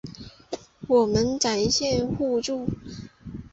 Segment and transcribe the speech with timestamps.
[0.87, 2.67] 我们展现互助